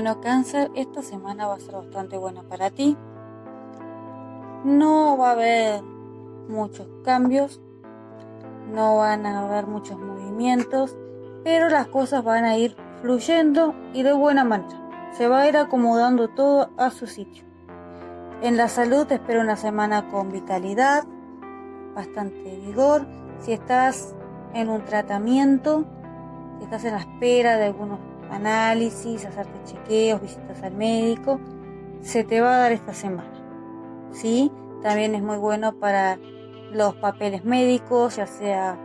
Bueno, 0.00 0.22
cáncer, 0.22 0.70
esta 0.76 1.02
semana 1.02 1.46
va 1.46 1.56
a 1.56 1.60
ser 1.60 1.74
bastante 1.74 2.16
buena 2.16 2.42
para 2.42 2.70
ti. 2.70 2.96
No 4.64 5.18
va 5.18 5.28
a 5.28 5.32
haber 5.32 5.82
muchos 6.48 6.88
cambios, 7.04 7.60
no 8.72 8.96
van 8.96 9.26
a 9.26 9.46
haber 9.46 9.66
muchos 9.66 9.98
movimientos, 9.98 10.96
pero 11.44 11.68
las 11.68 11.88
cosas 11.88 12.24
van 12.24 12.46
a 12.46 12.56
ir 12.56 12.74
fluyendo 13.02 13.74
y 13.92 14.02
de 14.02 14.14
buena 14.14 14.42
manera. 14.42 14.80
Se 15.12 15.28
va 15.28 15.40
a 15.40 15.48
ir 15.50 15.58
acomodando 15.58 16.28
todo 16.28 16.70
a 16.78 16.90
su 16.90 17.06
sitio. 17.06 17.44
En 18.40 18.56
la 18.56 18.68
salud 18.68 19.06
espero 19.12 19.42
una 19.42 19.56
semana 19.56 20.08
con 20.08 20.32
vitalidad, 20.32 21.04
bastante 21.94 22.58
vigor. 22.64 23.06
Si 23.40 23.52
estás 23.52 24.14
en 24.54 24.70
un 24.70 24.82
tratamiento, 24.82 25.84
si 26.56 26.64
estás 26.64 26.86
en 26.86 26.94
la 26.94 27.00
espera 27.00 27.58
de 27.58 27.66
algunos 27.66 27.98
análisis, 28.30 29.24
hacerte 29.24 29.58
chequeos, 29.64 30.20
visitas 30.20 30.62
al 30.62 30.74
médico, 30.74 31.40
se 32.00 32.24
te 32.24 32.40
va 32.40 32.54
a 32.54 32.58
dar 32.58 32.72
esta 32.72 32.94
semana. 32.94 33.30
¿Sí? 34.12 34.50
También 34.82 35.14
es 35.14 35.22
muy 35.22 35.36
bueno 35.36 35.74
para 35.78 36.18
los 36.72 36.94
papeles 36.94 37.44
médicos, 37.44 38.16
ya 38.16 38.26
sea 38.26 38.78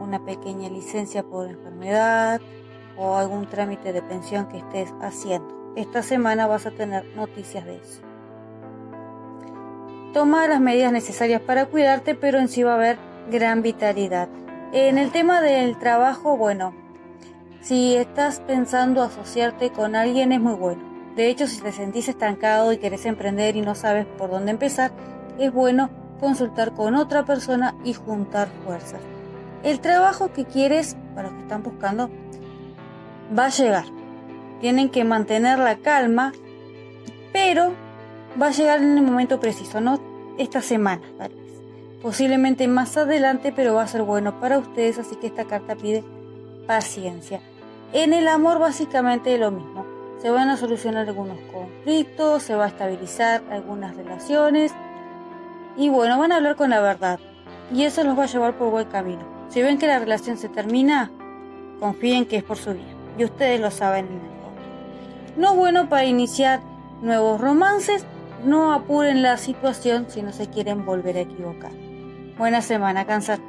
una 0.00 0.24
pequeña 0.24 0.68
licencia 0.68 1.22
por 1.22 1.48
enfermedad 1.48 2.40
o 2.96 3.16
algún 3.16 3.46
trámite 3.46 3.92
de 3.92 4.02
pensión 4.02 4.46
que 4.46 4.58
estés 4.58 4.92
haciendo. 5.00 5.72
Esta 5.76 6.02
semana 6.02 6.46
vas 6.46 6.66
a 6.66 6.72
tener 6.72 7.04
noticias 7.16 7.64
de 7.64 7.76
eso. 7.76 8.02
Toma 10.12 10.48
las 10.48 10.60
medidas 10.60 10.92
necesarias 10.92 11.40
para 11.40 11.66
cuidarte, 11.66 12.14
pero 12.14 12.38
en 12.38 12.48
sí 12.48 12.64
va 12.64 12.72
a 12.72 12.76
haber 12.76 12.98
gran 13.30 13.62
vitalidad. 13.62 14.28
En 14.72 14.98
el 14.98 15.12
tema 15.12 15.40
del 15.40 15.78
trabajo, 15.78 16.36
bueno, 16.36 16.74
si 17.60 17.96
estás 17.96 18.40
pensando 18.40 19.02
asociarte 19.02 19.70
con 19.70 19.94
alguien 19.94 20.32
es 20.32 20.40
muy 20.40 20.54
bueno. 20.54 20.82
De 21.16 21.28
hecho, 21.28 21.46
si 21.46 21.60
te 21.60 21.72
sentís 21.72 22.08
estancado 22.08 22.72
y 22.72 22.78
querés 22.78 23.04
emprender 23.04 23.56
y 23.56 23.60
no 23.60 23.74
sabes 23.74 24.06
por 24.06 24.30
dónde 24.30 24.52
empezar, 24.52 24.92
es 25.38 25.52
bueno 25.52 25.90
consultar 26.20 26.72
con 26.72 26.94
otra 26.94 27.24
persona 27.24 27.74
y 27.84 27.94
juntar 27.94 28.48
fuerzas. 28.64 29.00
El 29.62 29.80
trabajo 29.80 30.32
que 30.32 30.44
quieres, 30.44 30.96
para 31.14 31.28
los 31.28 31.36
que 31.36 31.42
están 31.42 31.62
buscando, 31.62 32.10
va 33.36 33.46
a 33.46 33.50
llegar. 33.50 33.84
Tienen 34.60 34.88
que 34.88 35.04
mantener 35.04 35.58
la 35.58 35.76
calma, 35.76 36.32
pero 37.32 37.72
va 38.40 38.48
a 38.48 38.52
llegar 38.52 38.80
en 38.80 38.96
el 38.96 39.02
momento 39.02 39.40
preciso, 39.40 39.80
no 39.80 40.00
esta 40.38 40.62
semana, 40.62 41.02
Posiblemente 42.02 42.66
más 42.66 42.96
adelante, 42.96 43.52
pero 43.54 43.74
va 43.74 43.82
a 43.82 43.86
ser 43.86 44.02
bueno 44.02 44.40
para 44.40 44.58
ustedes, 44.58 44.98
así 44.98 45.16
que 45.16 45.26
esta 45.26 45.44
carta 45.44 45.76
pide 45.76 46.02
paciencia. 46.66 47.42
En 47.92 48.12
el 48.12 48.28
amor 48.28 48.60
básicamente 48.60 49.36
lo 49.36 49.50
mismo. 49.50 49.84
Se 50.18 50.30
van 50.30 50.48
a 50.48 50.56
solucionar 50.56 51.08
algunos 51.08 51.38
conflictos, 51.52 52.42
se 52.42 52.54
va 52.54 52.66
a 52.66 52.68
estabilizar 52.68 53.42
algunas 53.50 53.96
relaciones 53.96 54.72
y 55.76 55.88
bueno, 55.88 56.18
van 56.18 56.30
a 56.30 56.36
hablar 56.36 56.56
con 56.56 56.70
la 56.70 56.80
verdad 56.80 57.18
y 57.72 57.84
eso 57.84 58.04
los 58.04 58.18
va 58.18 58.24
a 58.24 58.26
llevar 58.26 58.56
por 58.56 58.70
buen 58.70 58.86
camino. 58.86 59.22
Si 59.48 59.62
ven 59.62 59.78
que 59.78 59.86
la 59.86 59.98
relación 59.98 60.36
se 60.36 60.48
termina, 60.48 61.10
confíen 61.80 62.26
que 62.26 62.36
es 62.36 62.44
por 62.44 62.58
su 62.58 62.74
bien 62.74 62.94
y 63.18 63.24
ustedes 63.24 63.60
lo 63.60 63.70
saben 63.70 64.06
en 64.06 64.12
el 64.12 64.20
fondo. 64.20 64.60
No 65.36 65.50
es 65.52 65.56
bueno 65.56 65.88
para 65.88 66.04
iniciar 66.04 66.60
nuevos 67.02 67.40
romances, 67.40 68.04
no 68.44 68.72
apuren 68.72 69.22
la 69.22 69.36
situación 69.36 70.06
si 70.08 70.22
no 70.22 70.32
se 70.32 70.48
quieren 70.48 70.84
volver 70.84 71.16
a 71.16 71.20
equivocar. 71.20 71.72
Buena 72.38 72.62
semana, 72.62 73.04
cáncer. 73.04 73.40